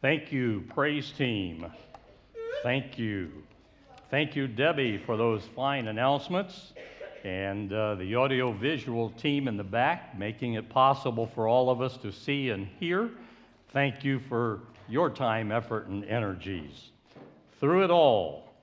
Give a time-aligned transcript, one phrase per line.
[0.00, 1.66] Thank you, praise team.
[2.62, 3.32] Thank you.
[4.12, 6.72] Thank you, Debbie, for those fine announcements
[7.24, 11.80] and uh, the audio visual team in the back making it possible for all of
[11.80, 13.10] us to see and hear.
[13.72, 16.90] Thank you for your time, effort, and energies.
[17.58, 18.54] Through it all,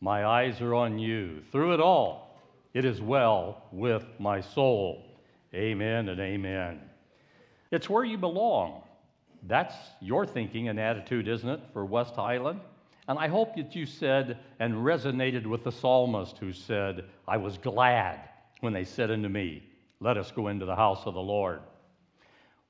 [0.00, 1.42] my eyes are on you.
[1.52, 2.40] Through it all,
[2.72, 5.04] it is well with my soul.
[5.52, 6.80] Amen and amen.
[7.70, 8.84] It's where you belong.
[9.46, 12.60] That's your thinking and attitude, isn't it, for West Highland?
[13.08, 17.56] And I hope that you said and resonated with the psalmist who said, I was
[17.56, 18.20] glad
[18.60, 19.62] when they said unto me,
[20.00, 21.60] Let us go into the house of the Lord.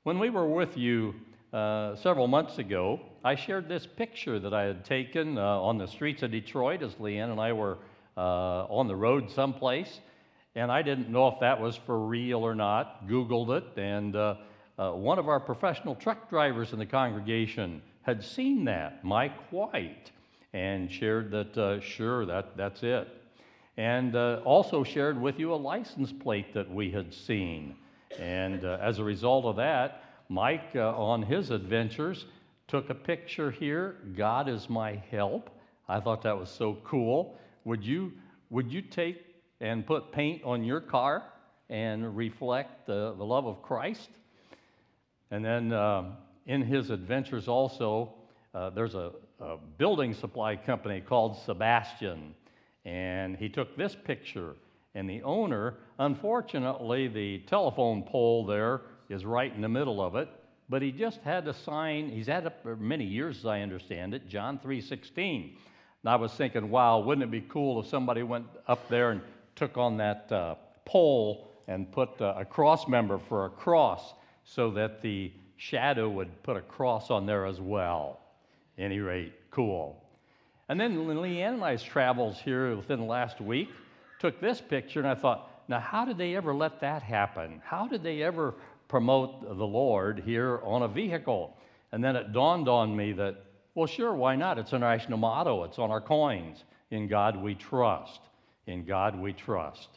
[0.03, 1.13] When we were with you
[1.51, 5.87] uh, several months ago, I shared this picture that I had taken uh, on the
[5.87, 7.79] streets of Detroit as Leanne and I were
[8.15, 9.99] uh, on the road someplace.
[10.55, 13.07] And I didn't know if that was for real or not.
[13.07, 14.15] Googled it, and
[14.79, 20.11] uh, one of our professional truck drivers in the congregation had seen that, Mike White,
[20.53, 23.09] and shared that, uh, sure, that, that's it.
[23.75, 27.75] And uh, also shared with you a license plate that we had seen.
[28.17, 32.25] And uh, as a result of that, Mike, uh, on his adventures,
[32.69, 35.49] took a picture here God is my help.
[35.89, 37.37] I thought that was so cool.
[37.65, 38.13] Would you,
[38.49, 39.25] would you take
[39.59, 41.23] and put paint on your car
[41.69, 44.09] and reflect the love of Christ?
[45.31, 46.13] And then um,
[46.47, 48.13] in his adventures, also,
[48.53, 52.33] uh, there's a, a, building supply company called Sebastian.
[52.85, 54.55] And he took this picture.
[54.95, 60.29] And the owner, unfortunately, the telephone pole there is right in the middle of it.
[60.67, 64.13] But he just had a sign, he's had it for many years, as I understand
[64.13, 65.53] it, John 3.16.
[66.03, 69.21] And I was thinking, wow, wouldn't it be cool if somebody went up there and
[69.55, 70.55] took on that uh,
[70.85, 74.13] pole and put uh, a cross member for a cross
[74.55, 78.19] so that the shadow would put a cross on there as well.
[78.77, 80.03] Any rate, cool.
[80.69, 83.69] And then Leanne and I's travels here within the last week
[84.19, 87.61] took this picture, and I thought, now how did they ever let that happen?
[87.63, 88.55] How did they ever
[88.87, 91.55] promote the Lord here on a vehicle?
[91.91, 93.35] And then it dawned on me that,
[93.75, 94.57] well, sure, why not?
[94.57, 96.63] It's a national motto, it's on our coins.
[96.89, 98.19] In God we trust.
[98.65, 99.89] In God we trust.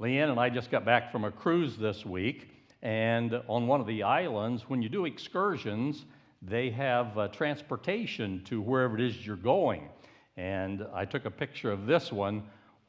[0.00, 2.53] Leanne and I just got back from a cruise this week,
[2.84, 6.04] and on one of the islands, when you do excursions,
[6.42, 9.88] they have uh, transportation to wherever it is you're going.
[10.36, 12.42] And I took a picture of this one.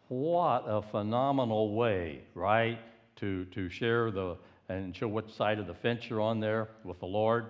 [0.09, 2.78] What a phenomenal way, right?
[3.17, 4.35] To, to share the
[4.67, 7.45] and show what side of the fence you're on there with the Lord.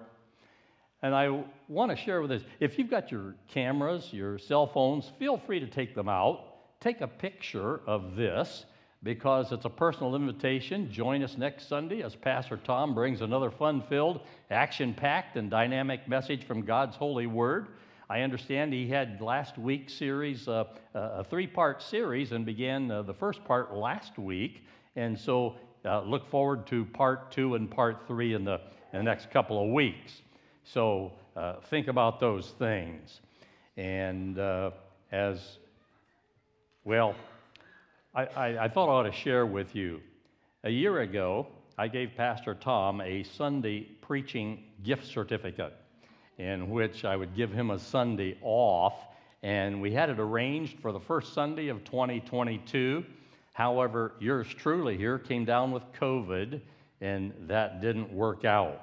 [1.02, 5.12] And I want to share with this if you've got your cameras, your cell phones,
[5.18, 6.80] feel free to take them out.
[6.82, 8.66] Take a picture of this
[9.06, 10.92] because it's a personal invitation.
[10.92, 16.10] Join us next Sunday as Pastor Tom brings another fun filled, action packed, and dynamic
[16.10, 17.68] message from God's holy word.
[18.10, 20.66] I understand he had last week's series, uh,
[20.96, 24.64] a three part series, and began uh, the first part last week.
[24.96, 25.56] And so
[25.86, 28.60] uh, look forward to part two and part three in the,
[28.92, 30.24] in the next couple of weeks.
[30.64, 33.22] So uh, think about those things.
[33.78, 34.72] And uh,
[35.12, 35.60] as
[36.84, 37.14] well,
[38.16, 40.00] I, I, thought I ought to share with you.
[40.64, 45.74] A year ago, I gave Pastor Tom a Sunday preaching gift certificate
[46.38, 48.94] in which I would give him a Sunday off.
[49.44, 53.04] And we had it arranged for the first Sunday of 2022.
[53.52, 56.62] However, yours truly here came down with COVID,
[57.02, 58.82] and that didn't work out.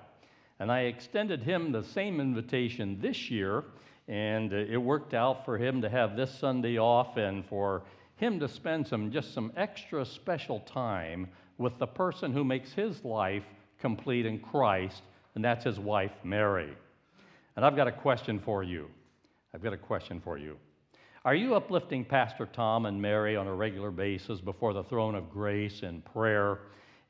[0.61, 3.65] And I extended him the same invitation this year,
[4.09, 7.83] and it worked out for him to have this Sunday off and for
[8.23, 11.29] him to spend some just some extra special time
[11.59, 13.43] with the person who makes his life
[13.81, 15.03] complete in Christ,
[15.35, 16.73] and that's his wife, Mary.
[17.57, 18.89] And I've got a question for you.
[19.53, 20.57] I've got a question for you.
[21.25, 25.29] Are you uplifting Pastor Tom and Mary on a regular basis before the throne of
[25.29, 26.61] grace in prayer?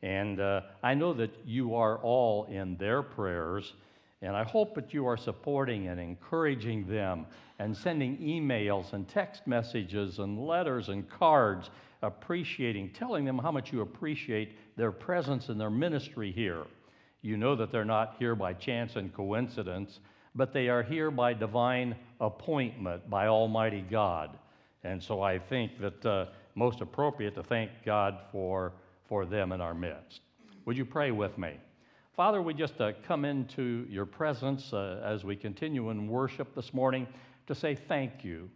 [0.02, 3.74] And uh, I know that you are all in their prayers.
[4.22, 7.26] And I hope that you are supporting and encouraging them
[7.62, 11.70] and sending emails and text messages and letters and cards
[12.02, 16.64] appreciating, telling them how much you appreciate their presence and their ministry here.
[17.20, 20.00] You know that they're not here by chance and coincidence,
[20.34, 24.36] but they are here by divine appointment by Almighty God.
[24.82, 26.26] And so I think that uh,
[26.56, 28.72] most appropriate to thank God for,
[29.08, 30.22] for them in our midst.
[30.64, 31.60] Would you pray with me?
[32.16, 36.74] Father, we just uh, come into your presence uh, as we continue in worship this
[36.74, 37.06] morning
[37.46, 38.50] to say thank you.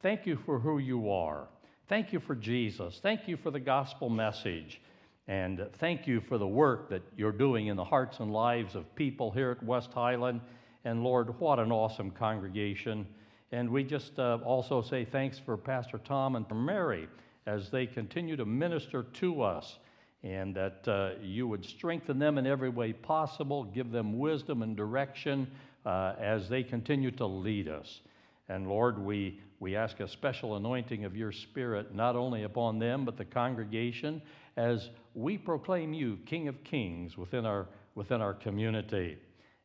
[0.00, 1.48] Thank you for who you are.
[1.88, 3.00] Thank you for Jesus.
[3.02, 4.80] Thank you for the gospel message.
[5.28, 8.92] And thank you for the work that you're doing in the hearts and lives of
[8.96, 10.40] people here at West Highland
[10.84, 13.06] And Lord, what an awesome congregation.
[13.52, 17.08] And we just uh, also say thanks for Pastor Tom and Mary
[17.46, 19.78] as they continue to minister to us,
[20.22, 24.76] and that uh, you would strengthen them in every way possible, give them wisdom and
[24.76, 25.50] direction
[25.84, 28.00] uh, as they continue to lead us.
[28.48, 33.04] And Lord, we, we ask a special anointing of your Spirit, not only upon them,
[33.04, 34.20] but the congregation,
[34.56, 39.18] as we proclaim you King of Kings within our, within our community.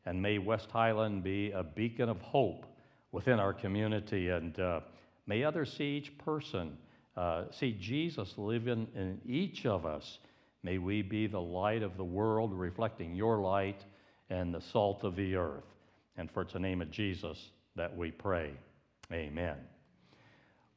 [0.06, 2.66] And may West Highland be a beacon of hope
[3.12, 4.28] within our community.
[4.28, 4.80] And uh,
[5.26, 6.78] may others see each person,
[7.16, 10.18] uh, see Jesus living in each of us.
[10.62, 13.84] May we be the light of the world, reflecting your light
[14.30, 15.64] and the salt of the earth.
[16.16, 18.50] And for it's the name of Jesus that we pray.
[19.12, 19.54] Amen.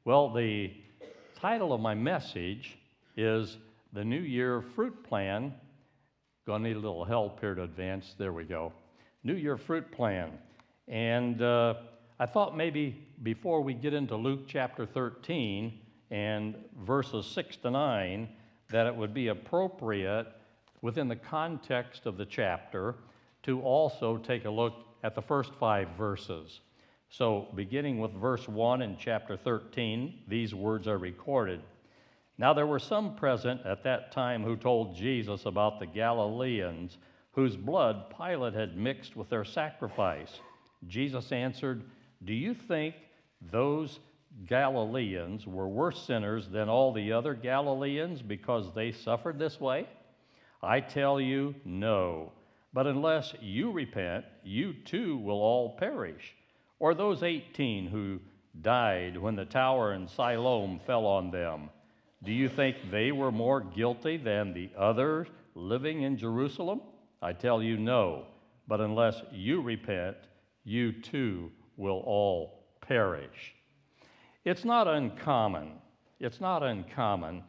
[0.06, 0.72] Well, the
[1.36, 2.78] title of my message
[3.18, 3.58] is
[3.92, 5.52] The New Year Fruit Plan.
[6.46, 8.14] Gonna need a little help here to advance.
[8.20, 8.72] There we go.
[9.24, 10.30] New Year Fruit Plan.
[10.88, 11.74] And uh,
[12.20, 15.80] I thought maybe before we get into Luke chapter 13
[16.12, 16.56] and
[16.86, 18.30] verses 6 to 9,
[18.70, 20.28] that it would be appropriate
[20.84, 22.94] within the context of the chapter
[23.42, 26.60] to also take a look at the first five verses.
[27.12, 31.60] So, beginning with verse 1 in chapter 13, these words are recorded.
[32.38, 36.98] Now, there were some present at that time who told Jesus about the Galileans
[37.34, 40.40] whose blood Pilate had mixed with their sacrifice.
[40.88, 41.84] Jesus answered,
[42.24, 42.96] do you think
[43.42, 44.00] those
[44.46, 49.86] Galileans were worse sinners than all the other Galileans because they suffered this way?
[50.64, 52.32] I tell you, no.
[52.72, 56.36] But unless you repent, you too will all perish.
[56.82, 58.20] Or those 18 who
[58.60, 61.70] died when the tower in Siloam fell on them.
[62.24, 66.82] Do you think they were more guilty than the others living in Jerusalem?
[67.22, 68.26] I tell you, no.
[68.68, 70.18] But unless you repent,
[70.64, 73.54] you too will all perish.
[74.44, 75.74] It's not uncommon,
[76.20, 77.44] it's not uncommon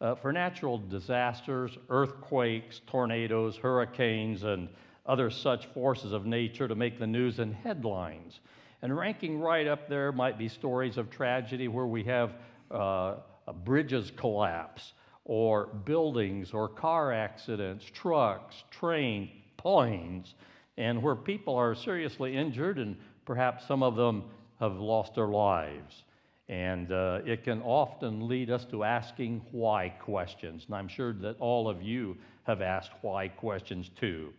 [0.00, 4.70] uh, for natural disasters, earthquakes, tornadoes, hurricanes, and
[5.04, 8.40] other such forces of nature to make the news and headlines.
[8.82, 12.32] And ranking right up there might be stories of tragedy where we have
[12.70, 13.16] uh,
[13.64, 14.92] bridges collapse,
[15.24, 20.34] or buildings, or car accidents, trucks, trains, planes,
[20.76, 22.96] and where people are seriously injured and
[23.28, 24.24] Perhaps some of them
[24.58, 26.04] have lost their lives.
[26.48, 30.64] And uh, it can often lead us to asking why questions.
[30.64, 34.32] And I'm sure that all of you have asked why questions too.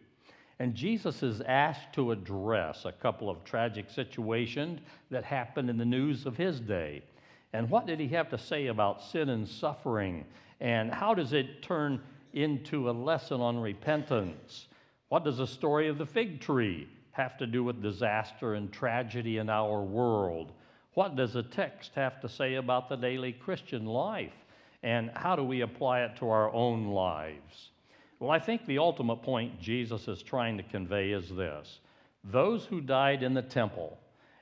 [0.60, 5.86] And Jesus is asked to address a couple of tragic situations that happened in the
[5.86, 7.02] news of his day.
[7.54, 10.26] And what did he have to say about sin and suffering?
[10.60, 12.02] And how does it turn
[12.34, 14.68] into a lesson on repentance?
[15.08, 19.38] What does the story of the fig tree have to do with disaster and tragedy
[19.38, 20.52] in our world?
[20.94, 24.34] What does the text have to say about the daily Christian life?
[24.84, 27.72] And how do we apply it to our own lives?
[28.20, 31.80] Well, I think the ultimate point Jesus is trying to convey is this
[32.26, 33.98] those who died in the temple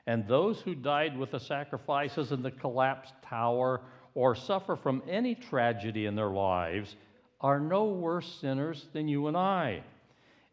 [0.06, 3.82] and those who died with the sacrifices in the collapsed tower
[4.14, 6.96] or suffer from any tragedy in their lives
[7.40, 9.82] are no worse sinners than you and I.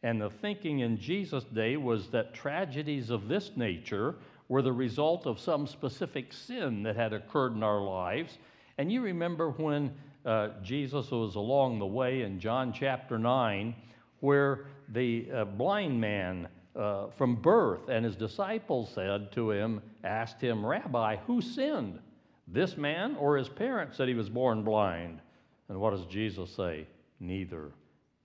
[0.04, 4.16] And the thinking in Jesus' day was that tragedies of this nature
[4.50, 8.38] were the result of some specific sin that had occurred in our lives.
[8.78, 9.92] And you remember when
[10.26, 13.76] uh, Jesus was along the way in John chapter 9,
[14.20, 20.42] where the uh, blind man uh, from birth and his disciples said to him, asked
[20.42, 22.00] him, Rabbi, who sinned,
[22.48, 25.22] this man or his parents, that he was born blind?
[25.70, 26.88] And what does Jesus say?
[27.20, 27.72] Neither,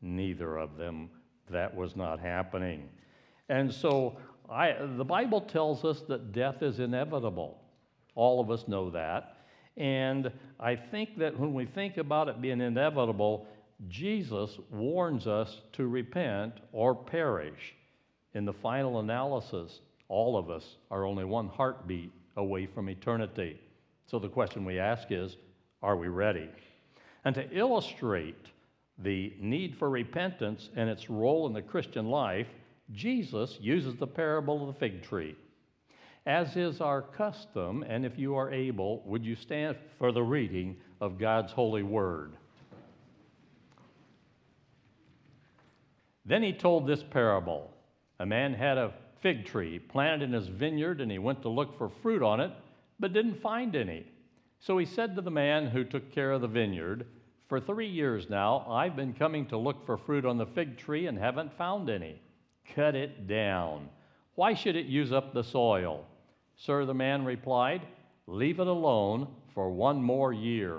[0.03, 1.11] neither of them
[1.51, 2.89] that was not happening.
[3.49, 4.17] And so
[4.49, 7.61] I, the Bible tells us that death is inevitable.
[8.15, 9.37] All of us know that.
[9.77, 13.47] And I think that when we think about it being inevitable,
[13.89, 17.75] Jesus warns us to repent or perish.
[18.35, 23.59] In the final analysis, all of us are only one heartbeat away from eternity.
[24.07, 25.37] So the question we ask is
[25.83, 26.49] are we ready?
[27.25, 28.47] And to illustrate
[28.99, 32.49] the need for repentance and its role in the Christian life,
[32.93, 35.37] Jesus uses the parable of the fig tree.
[36.27, 40.77] As is our custom, and if you are able, would you stand for the reading
[41.01, 42.33] of God's holy word?
[46.27, 47.71] Then he told this parable
[48.19, 51.77] A man had a fig tree planted in his vineyard, and he went to look
[51.77, 52.53] for fruit on it,
[52.99, 54.07] but didn't find any.
[54.61, 57.07] So he said to the man who took care of the vineyard,
[57.49, 61.07] for three years now, I've been coming to look for fruit on the fig tree
[61.07, 62.21] and haven't found any.
[62.77, 63.89] Cut it down.
[64.41, 66.07] Why should it use up the soil?
[66.57, 67.83] Sir, the man replied,
[68.27, 70.79] Leave it alone for one more year,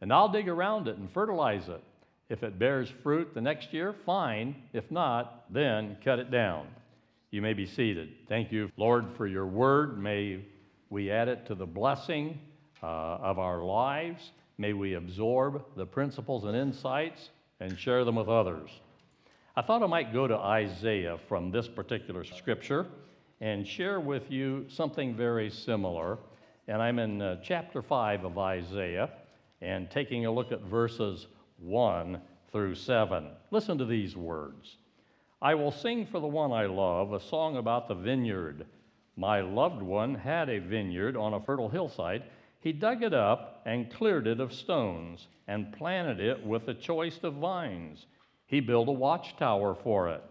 [0.00, 1.80] and I'll dig around it and fertilize it.
[2.28, 4.56] If it bears fruit the next year, fine.
[4.72, 6.66] If not, then cut it down.
[7.30, 8.08] You may be seated.
[8.28, 10.02] Thank you, Lord, for your word.
[10.02, 10.44] May
[10.90, 12.36] we add it to the blessing
[12.82, 14.32] uh, of our lives.
[14.58, 18.70] May we absorb the principles and insights and share them with others.
[19.58, 22.86] I thought I might go to Isaiah from this particular scripture
[23.40, 26.18] and share with you something very similar.
[26.68, 29.10] And I'm in uh, chapter 5 of Isaiah
[29.60, 31.26] and taking a look at verses
[31.58, 32.20] 1
[32.52, 33.30] through 7.
[33.50, 34.76] Listen to these words
[35.42, 38.64] I will sing for the one I love a song about the vineyard.
[39.16, 42.22] My loved one had a vineyard on a fertile hillside.
[42.60, 47.18] He dug it up and cleared it of stones and planted it with the choice
[47.24, 48.06] of vines.
[48.48, 50.24] He built a watchtower for it,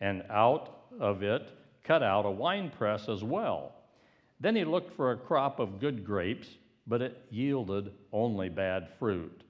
[0.00, 1.42] and out of it
[1.82, 3.72] cut out a winepress as well.
[4.40, 6.48] Then he looked for a crop of good grapes,
[6.86, 9.42] but it yielded only bad fruit.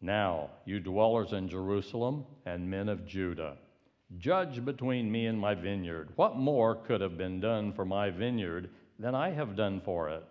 [0.00, 3.56] Now, you dwellers in Jerusalem and men of Judah,
[4.18, 6.10] judge between me and my vineyard.
[6.14, 10.24] What more could have been done for my vineyard than I have done for it?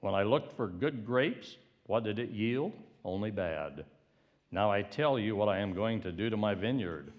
[0.00, 1.56] When I looked for good grapes,
[1.86, 2.72] what did it yield?
[3.04, 3.84] Only bad.
[4.50, 7.12] Now I tell you what I am going to do to my vineyard.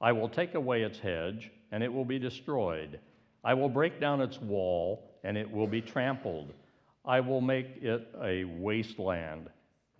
[0.00, 2.98] I will take away its hedge, and it will be destroyed.
[3.44, 6.52] I will break down its wall, and it will be trampled.
[7.04, 9.48] I will make it a wasteland,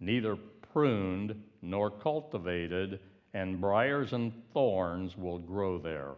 [0.01, 0.37] neither
[0.73, 2.99] pruned nor cultivated,
[3.33, 6.15] and briars and thorns will grow there.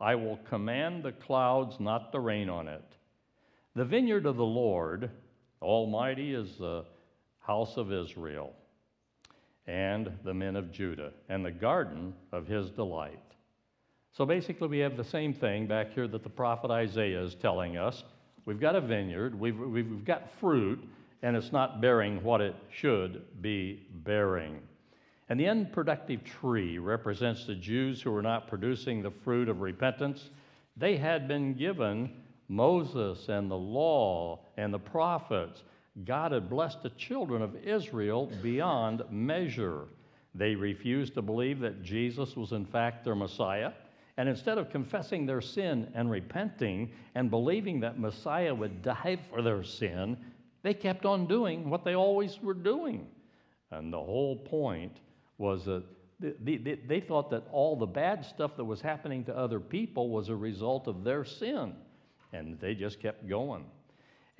[0.00, 2.96] I will command the clouds not to rain on it.
[3.76, 5.10] The vineyard of the Lord
[5.62, 6.84] Almighty is the
[7.38, 8.54] house of Israel
[9.66, 13.22] and the men of Judah, and the garden of his delight.
[14.12, 17.76] So basically, we have the same thing back here that the prophet Isaiah is telling
[17.76, 18.02] us.
[18.44, 20.82] We've got a vineyard, we've, we've got fruit,
[21.22, 24.60] and it's not bearing what it should be bearing.
[25.28, 30.30] And the unproductive tree represents the Jews who were not producing the fruit of repentance.
[30.76, 32.10] They had been given
[32.48, 35.62] Moses and the law and the prophets.
[36.04, 39.86] God had blessed the children of Israel beyond measure.
[40.34, 43.72] They refused to believe that Jesus was, in fact, their Messiah.
[44.16, 49.42] And instead of confessing their sin and repenting and believing that Messiah would die for
[49.42, 50.16] their sin,
[50.62, 53.06] they kept on doing what they always were doing.
[53.70, 54.98] And the whole point
[55.38, 55.84] was that
[56.20, 60.10] they, they, they, thought that all the bad stuff that was happening to other people
[60.10, 61.74] was a result of their sin.
[62.32, 63.64] And they just kept going.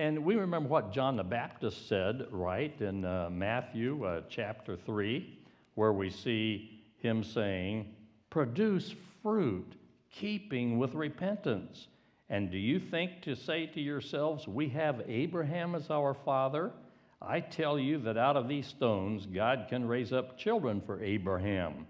[0.00, 5.38] And we remember what John the Baptist said, right, in uh, Matthew uh, chapter 3,
[5.74, 7.84] where we see him saying,
[8.30, 9.74] Produce fruit,
[10.10, 11.88] keeping with repentance.
[12.30, 16.70] And do you think to say to yourselves, We have Abraham as our father?
[17.20, 21.86] I tell you that out of these stones, God can raise up children for Abraham.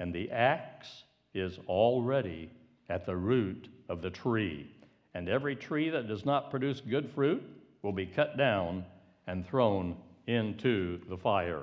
[0.00, 2.50] And the axe is already
[2.88, 4.74] at the root of the tree
[5.14, 7.42] and every tree that does not produce good fruit
[7.82, 8.84] will be cut down
[9.26, 11.62] and thrown into the fire.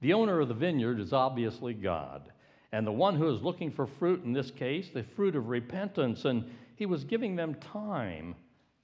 [0.00, 2.32] The owner of the vineyard is obviously God,
[2.72, 6.24] and the one who is looking for fruit in this case, the fruit of repentance,
[6.24, 6.44] and
[6.76, 8.34] he was giving them time,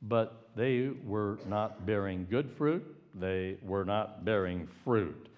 [0.02, 2.84] but they were not bearing good fruit.
[3.14, 5.28] They were not bearing fruit,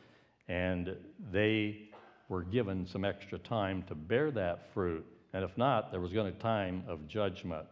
[0.48, 0.96] and
[1.30, 1.90] they
[2.28, 6.26] were given some extra time to bear that fruit, and if not, there was going
[6.26, 7.66] to be time of judgment.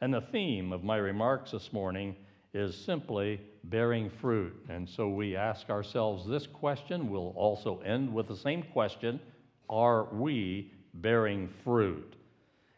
[0.00, 2.16] And the theme of my remarks this morning
[2.54, 4.54] is simply bearing fruit.
[4.68, 7.10] And so we ask ourselves this question.
[7.10, 9.20] We'll also end with the same question
[9.68, 12.16] Are we bearing fruit?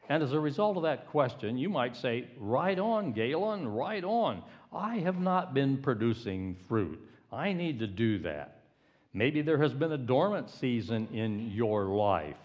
[0.09, 4.43] And as a result of that question, you might say, Right on, Galen, right on.
[4.73, 7.01] I have not been producing fruit.
[7.31, 8.63] I need to do that.
[9.15, 12.37] Maybe there has been a dormant season in your life.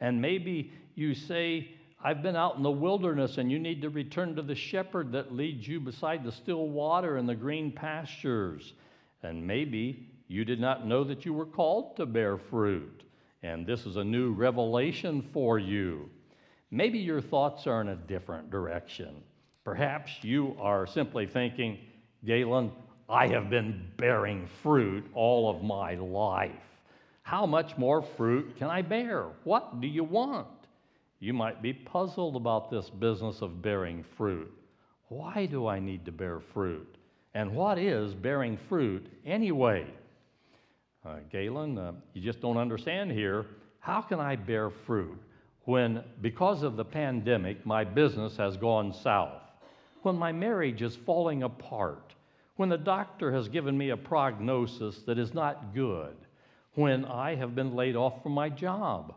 [0.00, 1.70] And maybe you say,
[2.02, 5.34] I've been out in the wilderness, and you need to return to the shepherd that
[5.34, 8.74] leads you beside the still water and the green pastures.
[9.22, 13.04] And maybe you did not know that you were called to bear fruit,
[13.42, 16.10] and this is a new revelation for you.
[16.70, 19.22] Maybe your thoughts are in a different direction.
[19.64, 21.78] Perhaps you are simply thinking,
[22.24, 22.72] Galen,
[23.08, 26.52] I have been bearing fruit all of my life.
[27.22, 29.26] How much more fruit can I bear?
[29.44, 30.46] What do you want?
[31.18, 34.52] You might be puzzled about this business of bearing fruit.
[35.08, 36.96] Why do I need to bear fruit?
[37.34, 39.86] And what is bearing fruit anyway?
[41.04, 43.46] Uh, Galen, uh, you just don't understand here.
[43.80, 45.18] How can I bear fruit?
[45.66, 49.42] when, because of the pandemic, my business has gone south,
[50.02, 52.14] when my marriage is falling apart,
[52.54, 56.14] when the doctor has given me a prognosis that is not good,
[56.74, 59.14] when I have been laid off from my job,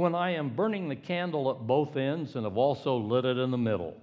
[0.00, 3.50] when I am burning the candle at both ends and have also lit it in
[3.50, 3.94] the middle,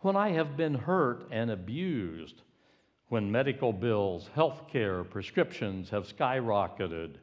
[0.00, 2.42] when I have been hurt and abused,
[3.08, 7.14] when medical bills, health care, prescriptions have skyrocketed,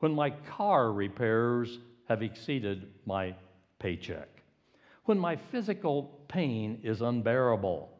[0.00, 1.78] when my car repairs
[2.08, 3.32] have exceeded my
[3.78, 4.42] paycheck,
[5.04, 7.90] when my physical pain is unbearable.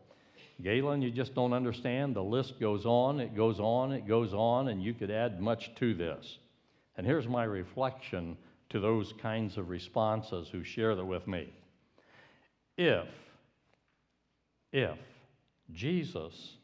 [0.60, 2.16] Galen, you just don't understand.
[2.16, 5.72] The list goes on, it goes on, it goes on, and you could add much
[5.76, 6.38] to this.
[6.96, 8.36] And here's my reflection
[8.72, 11.52] to those kinds of responses who share that with me.
[12.78, 13.06] If,
[14.72, 14.98] if
[15.72, 16.56] Jesus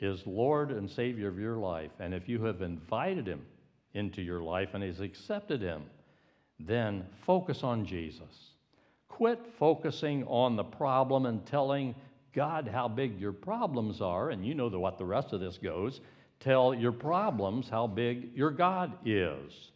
[0.00, 3.42] is Lord and Savior of your life, and if you have invited Him
[3.94, 5.82] into your life and has accepted Him,
[6.58, 8.50] then focus on Jesus.
[9.08, 11.94] Quit focusing on the problem and telling
[12.34, 16.00] God how big your problems are, and you know what the rest of this goes.
[16.40, 19.70] Tell your problems how big your God is.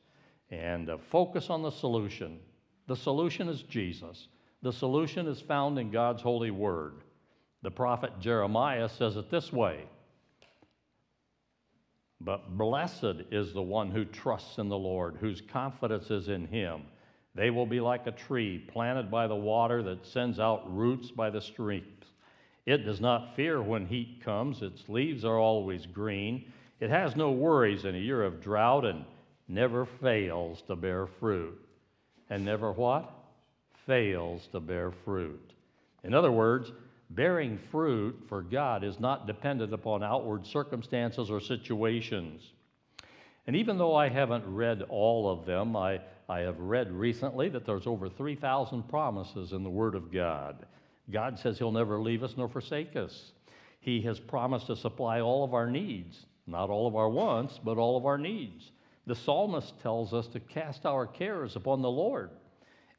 [0.60, 2.38] And uh, focus on the solution.
[2.86, 4.28] The solution is Jesus.
[4.62, 7.02] The solution is found in God's holy word.
[7.62, 9.84] The prophet Jeremiah says it this way
[12.20, 16.82] But blessed is the one who trusts in the Lord, whose confidence is in him.
[17.34, 21.30] They will be like a tree planted by the water that sends out roots by
[21.30, 22.04] the streams.
[22.64, 26.52] It does not fear when heat comes, its leaves are always green.
[26.80, 29.04] It has no worries in a year of drought and
[29.48, 31.58] never fails to bear fruit.
[32.30, 33.12] And never what?
[33.86, 35.52] Fails to bear fruit.
[36.02, 36.72] In other words,
[37.10, 42.52] bearing fruit for God is not dependent upon outward circumstances or situations.
[43.46, 47.66] And even though I haven't read all of them, I, I have read recently that
[47.66, 50.64] there's over 3,000 promises in the Word of God.
[51.10, 53.32] God says He'll never leave us nor forsake us.
[53.80, 57.76] He has promised to supply all of our needs, not all of our wants, but
[57.76, 58.72] all of our needs.
[59.06, 62.30] The psalmist tells us to cast our cares upon the Lord.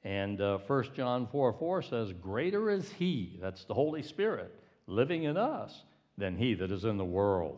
[0.04, 4.54] And uh, 1 John 4 4 says, Greater is He, that's the Holy Spirit,
[4.86, 5.84] living in us,
[6.18, 7.58] than He that is in the world.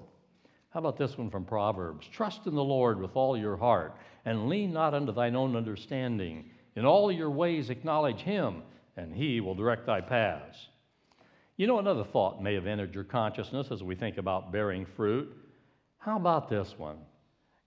[0.70, 2.08] How about this one from Proverbs?
[2.08, 6.50] Trust in the Lord with all your heart, and lean not unto thine own understanding.
[6.76, 8.62] In all your ways acknowledge Him,
[8.96, 10.68] and He will direct thy paths.
[11.58, 15.36] You know, another thought may have entered your consciousness as we think about bearing fruit.
[15.98, 16.98] How about this one?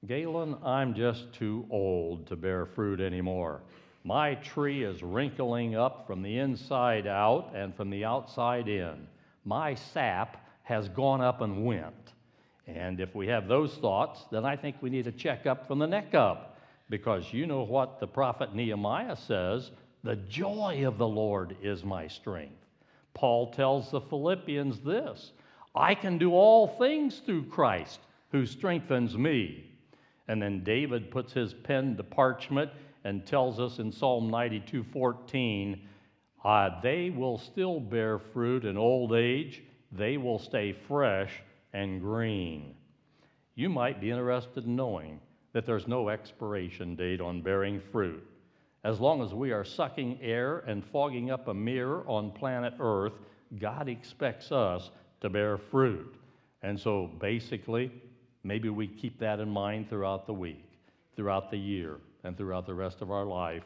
[0.07, 3.61] Galen, I'm just too old to bear fruit anymore.
[4.03, 9.07] My tree is wrinkling up from the inside out and from the outside in.
[9.45, 12.15] My sap has gone up and went.
[12.67, 15.79] And if we have those thoughts, then I think we need to check up from
[15.79, 16.59] the neck up.
[16.89, 19.71] Because you know what the prophet Nehemiah says
[20.03, 22.65] the joy of the Lord is my strength.
[23.13, 25.33] Paul tells the Philippians this
[25.75, 28.01] I can do all things through Christ
[28.33, 29.70] who strengthens me.
[30.31, 32.71] And then David puts his pen to parchment
[33.03, 35.89] and tells us in Psalm 92 14,
[36.45, 41.33] uh, they will still bear fruit in old age, they will stay fresh
[41.73, 42.77] and green.
[43.57, 45.19] You might be interested in knowing
[45.53, 48.25] that there's no expiration date on bearing fruit.
[48.85, 53.15] As long as we are sucking air and fogging up a mirror on planet Earth,
[53.59, 56.15] God expects us to bear fruit.
[56.63, 57.91] And so basically,
[58.43, 60.65] Maybe we keep that in mind throughout the week,
[61.17, 63.65] throughout the year, and throughout the rest of our life.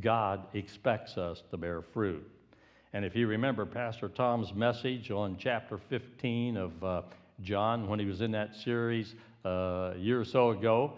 [0.00, 2.28] God expects us to bear fruit.
[2.92, 7.02] And if you remember Pastor Tom's message on chapter 15 of uh,
[7.40, 10.94] John, when he was in that series uh, a year or so ago,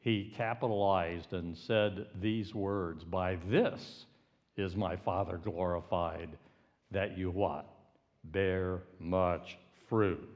[0.00, 4.06] he capitalized and said these words By this
[4.56, 6.30] is my Father glorified,
[6.90, 7.66] that you what?
[8.24, 10.33] Bear much fruit.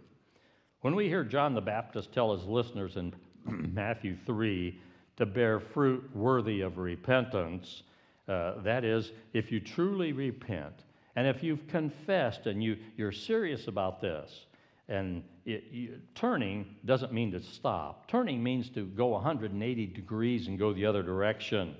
[0.81, 3.13] When we hear John the Baptist tell his listeners in
[3.75, 4.79] Matthew 3
[5.17, 7.83] to bear fruit worthy of repentance,
[8.29, 10.85] uh, that is, if you truly repent,
[11.17, 14.47] and if you've confessed and you, you're serious about this,
[14.89, 18.07] and it, you, turning doesn't mean to stop.
[18.07, 21.75] Turning means to go 180 degrees and go the other direction.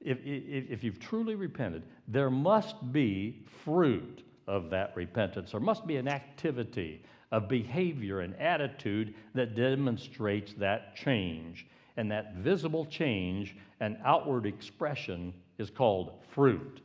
[0.00, 5.52] If, if, if you've truly repented, there must be fruit of that repentance.
[5.52, 11.66] There must be an activity of behavior and attitude that demonstrates that change.
[11.96, 16.80] And that visible change and outward expression is called fruit.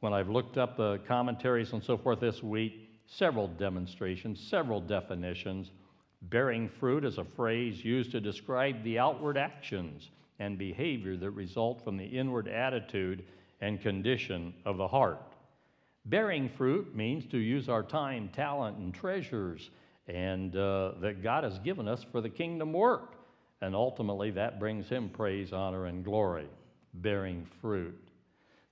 [0.00, 5.70] When I've looked up the commentaries and so forth this week, several demonstrations, several definitions.
[6.22, 11.84] Bearing fruit is a phrase used to describe the outward actions and behavior that result
[11.84, 13.24] from the inward attitude
[13.60, 15.33] and condition of the heart.
[16.06, 19.70] Bearing fruit means to use our time, talent, and treasures
[20.06, 23.14] and uh, that God has given us for the kingdom work.
[23.62, 26.48] And ultimately, that brings him praise, honor, and glory,
[26.94, 27.98] bearing fruit.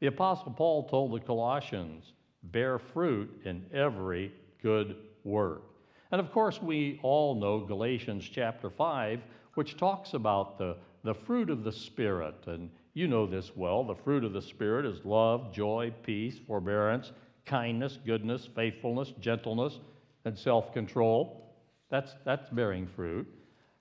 [0.00, 5.62] The Apostle Paul told the Colossians, bear fruit in every good work.
[6.10, 9.20] And of course, we all know Galatians chapter 5,
[9.54, 12.34] which talks about the, the fruit of the Spirit.
[12.46, 13.84] And you know this well.
[13.84, 17.12] The fruit of the Spirit is love, joy, peace, forbearance,
[17.44, 19.78] kindness, goodness, faithfulness, gentleness,
[20.24, 21.54] and self control.
[21.90, 23.26] That's, that's bearing fruit.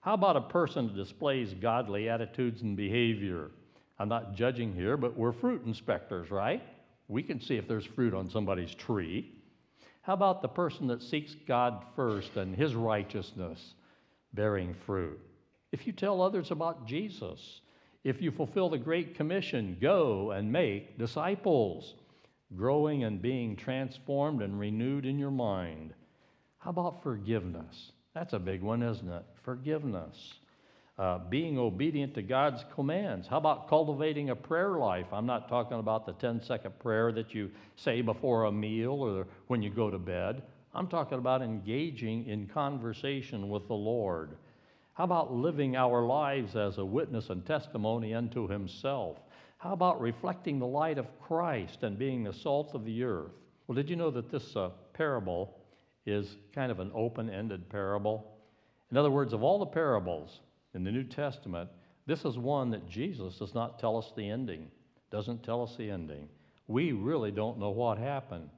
[0.02, 3.52] How about a person that displays godly attitudes and behavior?
[4.00, 6.64] I'm not judging here, but we're fruit inspectors, right?
[7.08, 9.32] We can see if there's fruit on somebody's tree.
[10.02, 13.76] How about the person that seeks God first and his righteousness,
[14.34, 15.20] bearing fruit?
[15.72, 17.62] If you tell others about Jesus,
[18.04, 21.94] if you fulfill the Great Commission, go and make disciples,
[22.56, 25.94] growing and being transformed and renewed in your mind.
[26.60, 27.92] How about forgiveness?
[28.14, 29.24] That's a big one, isn't it?
[29.44, 30.34] Forgiveness.
[30.98, 33.28] Uh, being obedient to God's commands.
[33.28, 35.08] How about cultivating a prayer life?
[35.12, 39.26] I'm not talking about the 10 second prayer that you say before a meal or
[39.48, 40.44] when you go to bed.
[40.76, 44.38] I'm talking about engaging in conversation with the Lord.
[44.94, 49.18] How about living our lives as a witness and testimony unto Himself?
[49.62, 53.30] How about reflecting the light of Christ and being the salt of the earth?
[53.68, 55.56] Well, did you know that this uh, parable
[56.08, 58.40] is kind of an open ended parable?
[58.90, 60.40] In other words, of all the parables,
[60.74, 61.70] in the New Testament,
[62.08, 64.68] this is one that Jesus does not tell us the ending,
[65.12, 66.28] doesn't tell us the ending.
[66.68, 68.50] We really don't know what happened.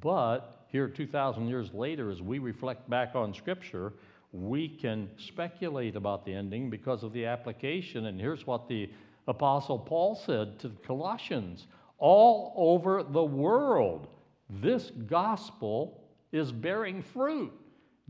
[0.00, 3.92] But here, 2,000 years later, as we reflect back on Scripture,
[4.32, 8.06] we can speculate about the ending because of the application.
[8.06, 8.90] And here's what the
[9.28, 11.66] Apostle Paul said to the Colossians
[11.98, 14.08] all over the world,
[14.48, 17.52] this gospel is bearing fruit,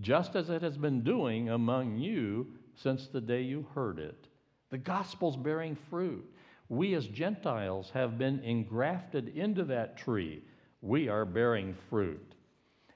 [0.00, 4.28] just as it has been doing among you since the day you heard it.
[4.70, 6.24] The gospel's bearing fruit.
[6.68, 10.42] We as Gentiles have been engrafted into that tree.
[10.82, 12.34] We are bearing fruit.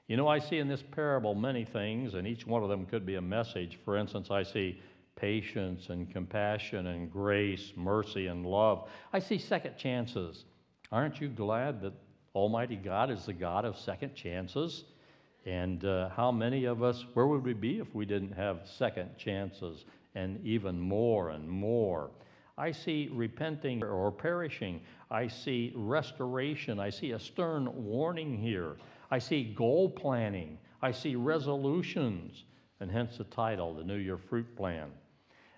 [0.07, 3.05] You know, I see in this parable many things, and each one of them could
[3.05, 3.79] be a message.
[3.83, 4.79] For instance, I see
[5.15, 8.89] patience and compassion and grace, mercy and love.
[9.11, 10.45] I see second chances.
[10.91, 11.93] Aren't you glad that
[12.35, 14.85] Almighty God is the God of second chances?
[15.45, 19.17] And uh, how many of us, where would we be if we didn't have second
[19.17, 22.11] chances and even more and more?
[22.57, 24.81] I see repenting or perishing.
[25.09, 26.79] I see restoration.
[26.79, 28.77] I see a stern warning here.
[29.09, 30.57] I see goal planning.
[30.81, 32.43] I see resolutions,
[32.79, 34.91] and hence the title, The New Year Fruit Plan.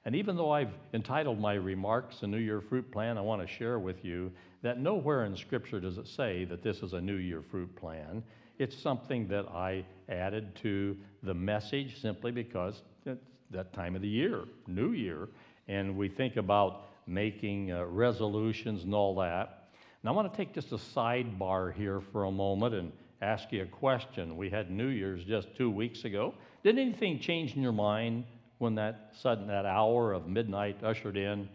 [0.05, 3.47] And even though I've entitled my remarks, The New Year Fruit Plan, I want to
[3.47, 7.15] share with you that nowhere in Scripture does it say that this is a New
[7.15, 8.23] Year fruit plan.
[8.59, 13.19] It's something that I added to the message simply because it's
[13.51, 15.27] that time of the year, New Year,
[15.67, 19.69] and we think about making uh, resolutions and all that.
[20.03, 22.91] Now, I want to take just a sidebar here for a moment and
[23.21, 24.37] ask you a question.
[24.37, 26.35] We had New Year's just two weeks ago.
[26.63, 28.23] Did anything change in your mind
[28.57, 31.49] when that sudden that hour of midnight ushered in?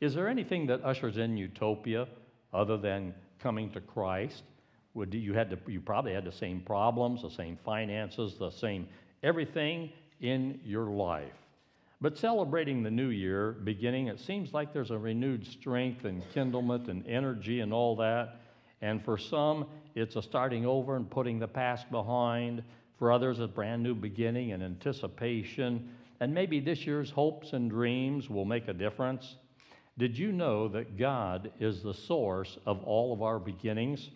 [0.00, 2.08] Is there anything that ushers in utopia
[2.52, 4.42] other than coming to Christ?
[4.94, 8.88] Would you had to, you probably had the same problems, the same finances, the same
[9.22, 11.32] everything in your life.
[12.00, 16.88] But celebrating the new year beginning, it seems like there's a renewed strength and kindlement
[16.88, 18.40] and energy and all that.
[18.80, 22.64] And for some, it's a starting over and putting the past behind.
[22.98, 25.90] For others, a brand new beginning and anticipation.
[26.22, 29.38] And maybe this year's hopes and dreams will make a difference.
[29.98, 34.08] Did you know that God is the source of all of our beginnings?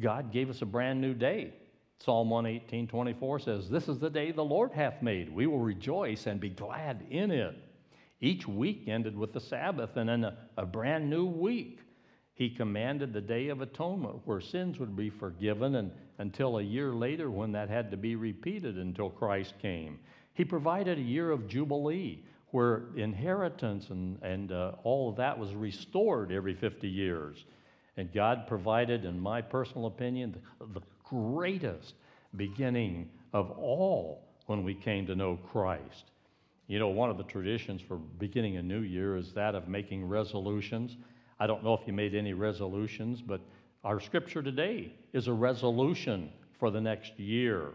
[0.00, 1.52] God gave us a brand new day.
[1.98, 5.28] Psalm 118, 24 says, This is the day the Lord hath made.
[5.28, 7.54] We will rejoice and be glad in it.
[8.22, 11.80] Each week ended with the Sabbath and then a, a brand new week.
[12.32, 16.94] He commanded the Day of Atonement where sins would be forgiven and until a year
[16.94, 19.98] later when that had to be repeated until Christ came.
[20.34, 25.54] He provided a year of Jubilee where inheritance and, and uh, all of that was
[25.54, 27.44] restored every 50 years.
[27.96, 31.94] And God provided, in my personal opinion, the, the greatest
[32.36, 36.10] beginning of all when we came to know Christ.
[36.66, 40.08] You know, one of the traditions for beginning a new year is that of making
[40.08, 40.96] resolutions.
[41.38, 43.40] I don't know if you made any resolutions, but
[43.84, 47.72] our scripture today is a resolution for the next year.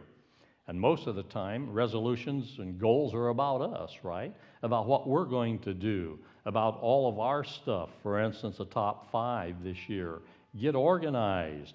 [0.69, 4.31] And most of the time, resolutions and goals are about us, right?
[4.61, 7.89] About what we're going to do, about all of our stuff.
[8.03, 10.19] For instance, the top five this year
[10.61, 11.73] get organized,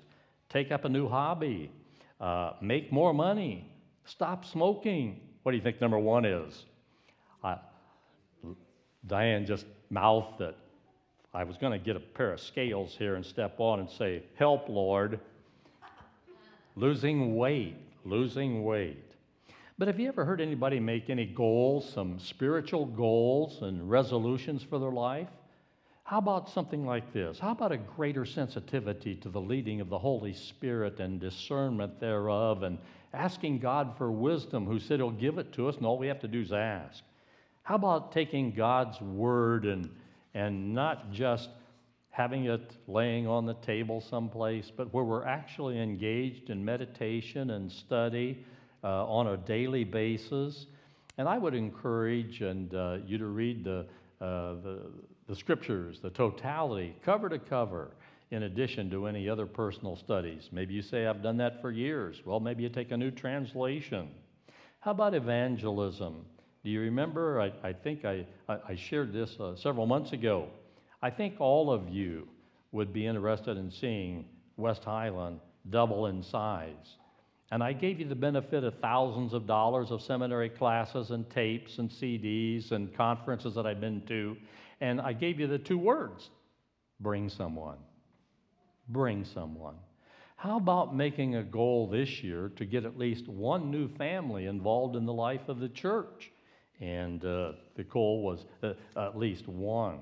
[0.48, 1.72] take up a new hobby,
[2.20, 3.68] uh, make more money,
[4.04, 5.20] stop smoking.
[5.42, 6.64] What do you think number one is?
[9.08, 10.56] Diane just mouthed it.
[11.34, 14.22] I was going to get a pair of scales here and step on and say,
[14.36, 15.18] Help, Lord.
[16.76, 19.12] losing weight, losing weight.
[19.76, 24.78] But have you ever heard anybody make any goals, some spiritual goals and resolutions for
[24.78, 25.28] their life?
[26.04, 27.38] How about something like this?
[27.38, 32.62] How about a greater sensitivity to the leading of the Holy Spirit and discernment thereof
[32.62, 32.78] and
[33.14, 36.20] asking God for wisdom, who said He'll give it to us, and all we have
[36.20, 37.02] to do is ask?
[37.62, 39.88] How about taking God's word and,
[40.34, 41.48] and not just
[42.14, 47.70] having it laying on the table someplace, but where we're actually engaged in meditation and
[47.70, 48.38] study
[48.84, 50.66] uh, on a daily basis.
[51.18, 53.80] And I would encourage and uh, you to read the,
[54.20, 54.82] uh, the,
[55.26, 57.90] the scriptures, the totality, cover to cover,
[58.30, 60.50] in addition to any other personal studies.
[60.52, 62.22] Maybe you say, I've done that for years.
[62.24, 64.08] Well, maybe you take a new translation.
[64.78, 66.24] How about evangelism?
[66.62, 67.40] Do you remember?
[67.40, 70.46] I, I think I, I shared this uh, several months ago.
[71.04, 72.26] I think all of you
[72.72, 74.24] would be interested in seeing
[74.56, 75.38] West Highland
[75.68, 76.96] double in size.
[77.50, 81.76] And I gave you the benefit of thousands of dollars of seminary classes and tapes
[81.76, 84.34] and CDs and conferences that I've been to.
[84.80, 86.30] And I gave you the two words
[87.00, 87.76] bring someone.
[88.88, 89.76] Bring someone.
[90.36, 94.96] How about making a goal this year to get at least one new family involved
[94.96, 96.30] in the life of the church?
[96.80, 99.98] And uh, the goal was uh, at least one.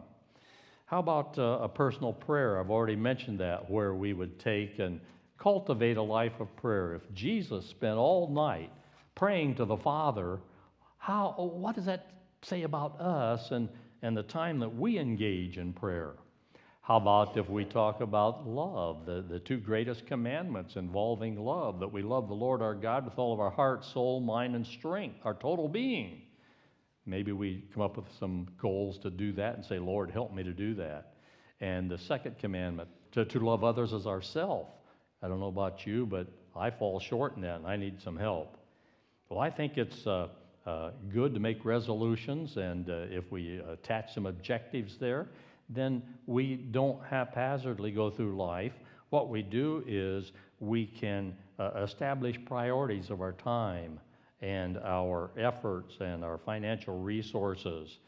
[0.93, 2.61] How about uh, a personal prayer?
[2.61, 5.01] I've already mentioned that, where we would take and
[5.39, 6.95] cultivate a life of prayer.
[6.95, 8.71] If Jesus spent all night
[9.15, 10.39] praying to the Father,
[10.99, 12.11] how, what does that
[12.43, 13.71] say about us and,
[14.03, 16.13] and the time that we engage in prayer?
[16.83, 21.91] How about if we talk about love, the, the two greatest commandments involving love, that
[21.91, 25.21] we love the Lord our God with all of our heart, soul, mind, and strength,
[25.25, 26.21] our total being?
[27.05, 30.43] Maybe we come up with some goals to do that and say, Lord, help me
[30.45, 31.15] to do that.
[31.61, 34.69] And the second commandment, to, to love others as ourself.
[35.23, 38.17] I don't know about you, but I fall short in that and I need some
[38.17, 38.57] help.
[39.29, 40.29] Well, I think it's uh,
[40.67, 45.29] uh, good to make resolutions, and uh, if we attach some objectives there,
[45.69, 48.75] then we don't haphazardly go through life.
[49.11, 53.99] What we do is we can uh, establish priorities of our time
[54.43, 57.99] and our efforts and our financial resources.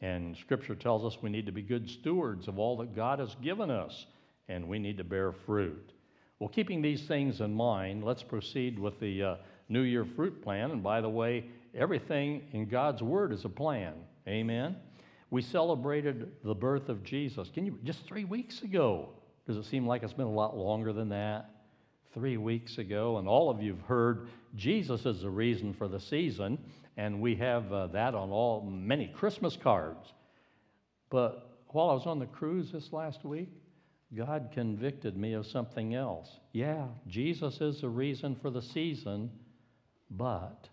[0.00, 3.34] And Scripture tells us we need to be good stewards of all that God has
[3.42, 4.06] given us,
[4.48, 5.92] and we need to bear fruit.
[6.38, 9.36] Well, keeping these things in mind, let's proceed with the uh,
[9.70, 10.70] New Year fruit plan.
[10.70, 13.94] And by the way, everything in God's Word is a plan.
[14.28, 14.76] Amen.
[15.30, 17.48] We celebrated the birth of Jesus.
[17.54, 19.10] Can you just three weeks ago?
[19.46, 21.50] Does it seem like it's been a lot longer than that?
[22.16, 26.56] Three weeks ago, and all of you've heard Jesus is the reason for the season,
[26.96, 30.14] and we have uh, that on all many Christmas cards.
[31.10, 33.50] But while I was on the cruise this last week,
[34.16, 36.30] God convicted me of something else.
[36.54, 39.30] Yeah, Jesus is the reason for the season,
[40.10, 40.70] but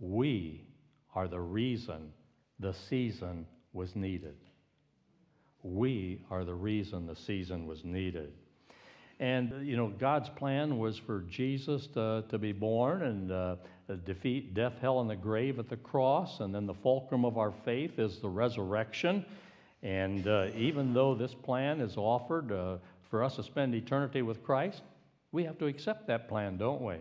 [0.00, 0.66] we
[1.14, 2.12] are the reason
[2.58, 4.38] the season was needed.
[5.62, 8.32] We are the reason the season was needed.
[9.18, 13.56] And, you know, God's plan was for Jesus to, to be born and uh,
[14.04, 16.40] defeat death, hell, and the grave at the cross.
[16.40, 19.24] And then the fulcrum of our faith is the resurrection.
[19.82, 22.76] And uh, even though this plan is offered uh,
[23.10, 24.82] for us to spend eternity with Christ,
[25.32, 26.96] we have to accept that plan, don't we?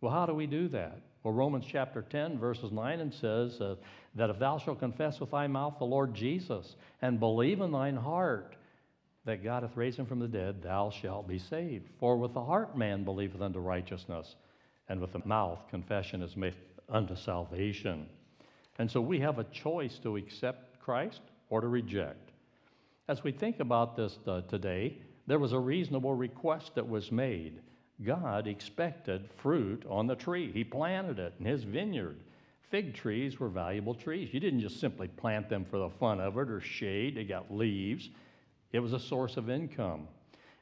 [0.00, 1.00] Well, how do we do that?
[1.22, 3.74] Well, Romans chapter 10, verses 9 and says uh,
[4.14, 7.96] that if thou shalt confess with thy mouth the Lord Jesus and believe in thine
[7.96, 8.56] heart
[9.30, 11.88] that God hath raised him from the dead, thou shalt be saved.
[12.00, 14.34] For with the heart man believeth unto righteousness,
[14.88, 16.56] and with the mouth confession is made
[16.88, 18.06] unto salvation.
[18.80, 22.32] And so we have a choice to accept Christ or to reject.
[23.06, 27.60] As we think about this uh, today, there was a reasonable request that was made.
[28.04, 30.50] God expected fruit on the tree.
[30.50, 32.16] He planted it in his vineyard.
[32.68, 34.34] Fig trees were valuable trees.
[34.34, 37.54] You didn't just simply plant them for the fun of it or shade, they got
[37.54, 38.10] leaves.
[38.72, 40.08] It was a source of income.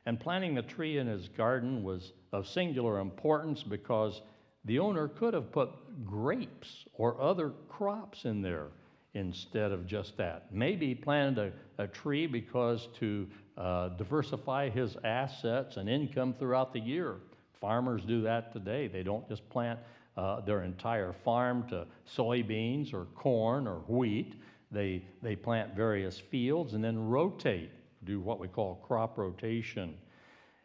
[0.07, 4.23] And planting the tree in his garden was of singular importance because
[4.64, 5.71] the owner could have put
[6.07, 8.68] grapes or other crops in there
[9.14, 10.47] instead of just that.
[10.53, 16.73] Maybe he planted a, a tree because to uh, diversify his assets and income throughout
[16.73, 17.16] the year.
[17.61, 18.87] Farmers do that today.
[18.87, 19.81] They don't just plant
[20.16, 24.35] uh, their entire farm to soybeans or corn or wheat.
[24.71, 27.71] They, they plant various fields and then rotate,
[28.04, 29.94] do what we call crop rotation.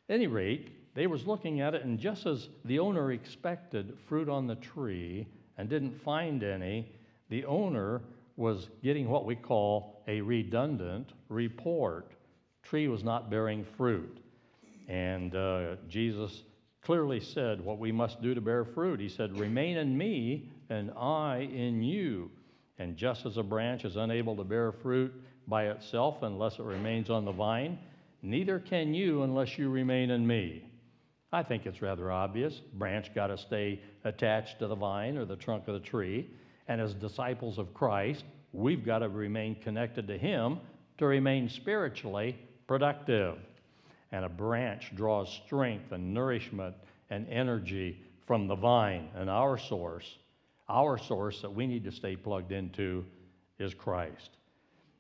[0.10, 4.30] At any rate, they was looking at it, and just as the owner expected fruit
[4.30, 6.92] on the tree and didn't find any,
[7.30, 8.02] the owner
[8.36, 12.12] was getting what we call a redundant report.
[12.64, 14.20] Tree was not bearing fruit.
[14.88, 16.44] And uh, Jesus
[16.82, 19.00] clearly said what we must do to bear fruit.
[19.00, 22.30] He said, Remain in me, and I in you.
[22.80, 25.14] And just as a branch is unable to bear fruit
[25.48, 27.78] by itself unless it remains on the vine,
[28.22, 30.64] neither can you unless you remain in me.
[31.34, 32.62] I think it's rather obvious.
[32.76, 36.30] Branch got to stay attached to the vine or the trunk of the tree.
[36.68, 40.60] And as disciples of Christ, we've got to remain connected to Him
[41.00, 43.40] to remain spiritually productive.
[44.12, 46.76] And a branch draws strength and nourishment
[47.10, 49.10] and energy from the vine.
[49.16, 50.18] And our source,
[50.70, 53.04] our source that we need to stay plugged into
[53.58, 54.38] is Christ.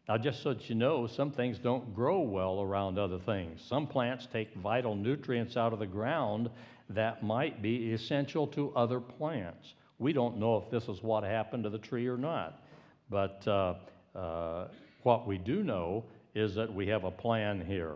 [0.08, 3.62] Now, just so that you know, some things don't grow well around other things.
[3.66, 6.50] Some plants take vital nutrients out of the ground
[6.90, 9.76] that might be essential to other plants.
[10.00, 12.62] We don't know if this is what happened to the tree or not.
[13.10, 13.76] But uh,
[14.14, 14.68] uh,
[15.04, 16.04] what we do know
[16.36, 17.96] is that we have a plan here.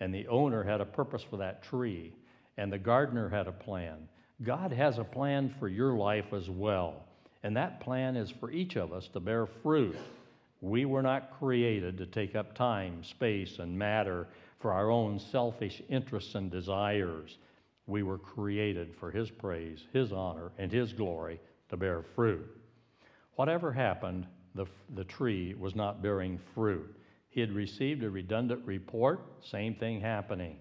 [0.00, 2.12] And the owner had a purpose for that tree,
[2.56, 4.08] and the gardener had a plan.
[4.42, 7.04] God has a plan for your life as well.
[7.42, 9.96] And that plan is for each of us to bear fruit.
[10.60, 15.82] We were not created to take up time, space, and matter for our own selfish
[15.88, 17.38] interests and desires.
[17.86, 21.38] We were created for His praise, His honor, and His glory
[21.68, 22.46] to bear fruit.
[23.34, 26.96] Whatever happened, the, the tree was not bearing fruit.
[27.28, 30.56] He had received a redundant report, same thing happening.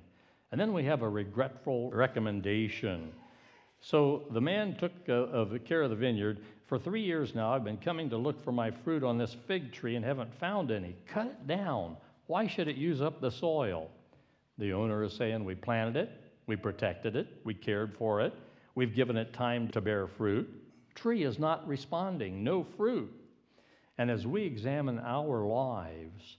[0.52, 3.14] And then we have a regretful recommendation.
[3.86, 6.40] So the man took uh, of care of the vineyard.
[6.66, 9.72] For three years now, I've been coming to look for my fruit on this fig
[9.72, 10.96] tree and haven't found any.
[11.06, 11.96] Cut it down.
[12.26, 13.92] Why should it use up the soil?
[14.58, 16.10] The owner is saying, We planted it,
[16.48, 18.34] we protected it, we cared for it,
[18.74, 20.50] we've given it time to bear fruit.
[20.96, 23.14] Tree is not responding, no fruit.
[24.00, 26.38] And as we examine our lives,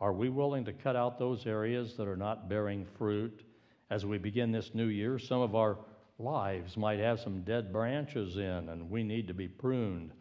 [0.00, 3.44] are we willing to cut out those areas that are not bearing fruit?
[3.90, 5.76] As we begin this new year, some of our
[6.20, 10.12] lives might have some dead branches in, and we need to be pruned.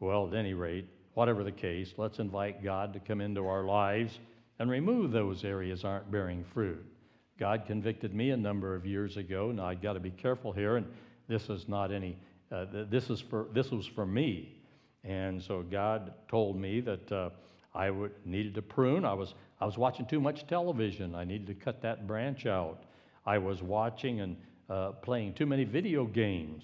[0.00, 4.18] Well, at any rate, whatever the case, let's invite God to come into our lives
[4.58, 6.84] and remove those areas aren't bearing fruit.
[7.38, 9.50] God convicted me a number of years ago.
[9.52, 10.86] Now I've got to be careful here, and
[11.28, 12.16] this is not any.
[12.50, 14.60] Uh, this is for this was for me,
[15.04, 17.30] and so God told me that uh,
[17.74, 19.04] I would, needed to prune.
[19.04, 21.14] I was, I was watching too much television.
[21.14, 22.84] I needed to cut that branch out.
[23.26, 24.36] I was watching and
[24.68, 26.62] uh, playing too many video games.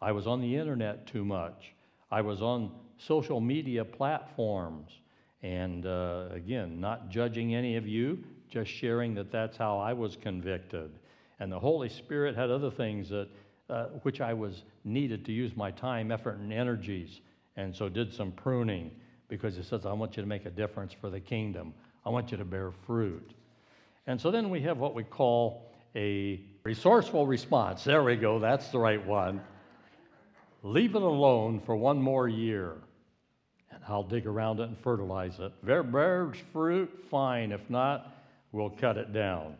[0.00, 1.74] I was on the internet too much.
[2.10, 4.90] I was on social media platforms.
[5.42, 10.16] And uh, again, not judging any of you, just sharing that that's how I was
[10.16, 10.90] convicted.
[11.38, 13.28] And the Holy Spirit had other things that,
[13.70, 17.20] uh, which I was needed to use my time, effort, and energies,
[17.56, 18.90] and so did some pruning
[19.28, 21.72] because He says, I want you to make a difference for the kingdom.
[22.04, 23.32] I want you to bear fruit.
[24.06, 27.84] And so then we have what we call a resourceful response.
[27.84, 29.40] There we go, that's the right one.
[30.62, 32.74] Leave it alone for one more year,
[33.70, 35.52] and I'll dig around it and fertilize it.
[35.64, 37.50] Bears fruit, fine.
[37.50, 38.14] If not,
[38.52, 39.56] we'll cut it down.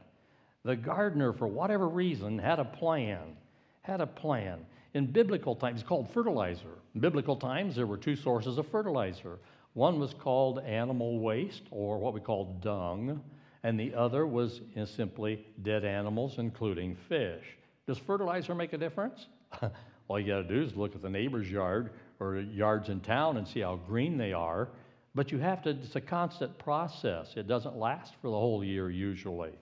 [0.62, 3.36] The gardener, for whatever reason, had a plan.
[3.80, 4.66] Had a plan.
[4.92, 6.78] In biblical times, it's called fertilizer.
[6.94, 9.38] In biblical times, there were two sources of fertilizer.
[9.72, 13.22] One was called animal waste, or what we call dung,
[13.62, 17.44] and the other was uh, simply dead animals, including fish.
[17.86, 19.26] Does fertilizer make a difference?
[20.08, 23.36] All you got to do is look at the neighbor's yard or yards in town
[23.36, 24.68] and see how green they are.
[25.14, 27.32] But you have to, it's a constant process.
[27.36, 29.52] It doesn't last for the whole year usually.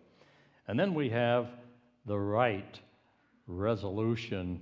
[0.66, 1.48] And then we have
[2.06, 2.78] the right
[3.46, 4.60] resolution.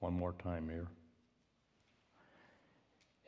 [0.00, 0.88] One more time here.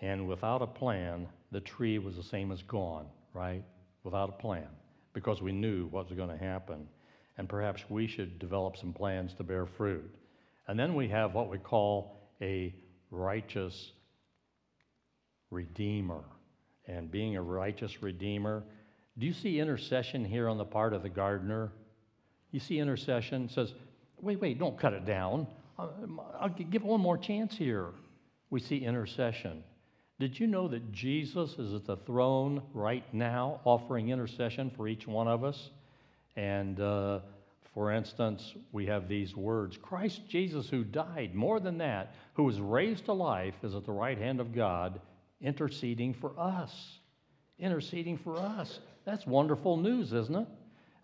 [0.00, 3.62] And without a plan, the tree was the same as gone, right?
[4.02, 4.66] Without a plan,
[5.12, 6.88] because we knew what was going to happen.
[7.38, 10.10] And perhaps we should develop some plans to bear fruit.
[10.66, 12.74] And then we have what we call a
[13.10, 13.92] righteous
[15.50, 16.24] redeemer.
[16.86, 18.64] And being a righteous redeemer,
[19.18, 21.70] do you see intercession here on the part of the gardener?
[22.50, 23.72] You see intercession says,
[24.20, 25.46] wait, wait, don't cut it down.
[25.78, 25.88] Uh,
[26.40, 27.86] I'll give it one more chance here.
[28.50, 29.62] We see intercession.
[30.18, 35.06] Did you know that Jesus is at the throne right now offering intercession for each
[35.06, 35.70] one of us?
[36.36, 37.20] And uh,
[37.74, 42.60] for instance, we have these words Christ Jesus, who died, more than that, who was
[42.60, 45.00] raised to life, is at the right hand of God,
[45.40, 46.98] interceding for us.
[47.58, 48.80] Interceding for us.
[49.04, 50.48] That's wonderful news, isn't it?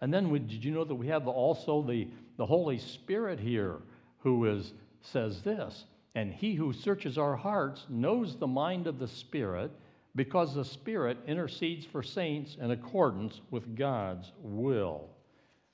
[0.01, 2.07] And then we, did you know that we have also the,
[2.37, 3.77] the Holy Spirit here
[4.21, 5.85] who is, says this,
[6.19, 9.71] and he who searches our hearts knows the mind of the Spirit
[10.17, 15.11] because the Spirit intercedes for saints in accordance with God's will.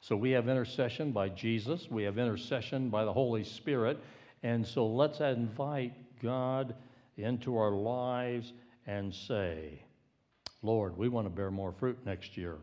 [0.01, 3.99] So we have intercession by Jesus, we have intercession by the Holy Spirit,
[4.43, 6.75] and so let's invite God
[7.17, 8.53] into our lives
[8.87, 9.83] and say,
[10.63, 12.59] Lord, we want to bear more fruit next year.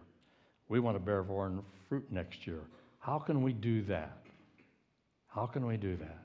[0.69, 1.51] We want to bear more
[1.89, 2.61] fruit next year.
[2.99, 4.19] How can we do that?
[5.25, 6.19] How can we do that?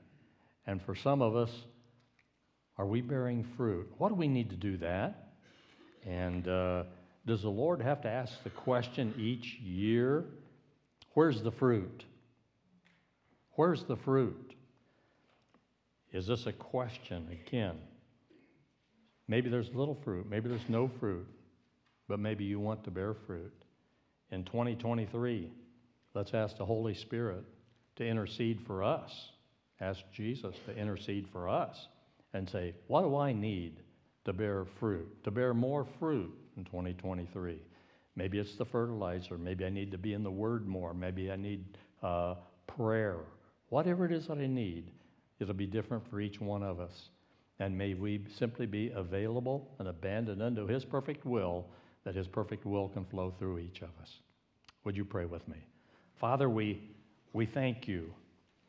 [0.67, 1.49] And for some of us,
[2.77, 3.87] are we bearing fruit?
[3.97, 5.29] What do we need to do that?
[6.05, 6.83] And uh,
[7.25, 10.25] does the Lord have to ask the question each year?
[11.13, 12.03] Where's the fruit?
[13.53, 14.53] Where's the fruit?
[16.13, 17.77] Is this a question again?
[19.27, 21.27] Maybe there's little fruit, maybe there's no fruit,
[22.07, 23.51] but maybe you want to bear fruit.
[24.31, 25.51] In 2023,
[26.13, 27.43] let's ask the Holy Spirit
[27.97, 29.11] to intercede for us.
[29.79, 31.87] Ask Jesus to intercede for us
[32.33, 33.81] and say, What do I need
[34.25, 37.59] to bear fruit, to bear more fruit in 2023?
[38.15, 39.37] Maybe it's the fertilizer.
[39.37, 40.93] Maybe I need to be in the Word more.
[40.93, 41.63] Maybe I need
[42.01, 43.19] uh, prayer.
[43.69, 44.91] Whatever it is that I need,
[45.39, 47.09] it'll be different for each one of us.
[47.59, 51.65] And may we simply be available and abandoned unto His perfect will,
[52.05, 54.11] that His perfect will can flow through each of us.
[54.83, 55.57] Would you pray with me?
[56.19, 56.81] Father, we,
[57.33, 58.11] we thank you.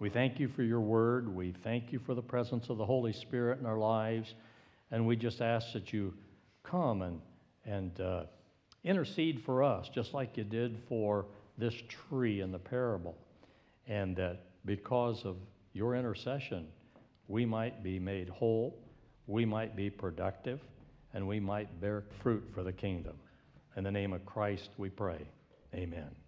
[0.01, 1.35] We thank you for your word.
[1.35, 4.35] We thank you for the presence of the Holy Spirit in our lives.
[4.91, 6.15] And we just ask that you
[6.63, 7.21] come and,
[7.65, 8.23] and uh,
[8.85, 11.27] intercede for us, just like you did for
[11.57, 11.75] this
[12.09, 13.17] tree in the parable.
[13.89, 15.37] And that because of
[15.73, 16.69] your intercession,
[17.27, 18.79] we might be made whole,
[19.27, 20.61] we might be productive,
[21.13, 23.17] and we might bear fruit for the kingdom.
[23.77, 25.27] In the name of Christ, we pray.
[25.75, 26.28] Amen.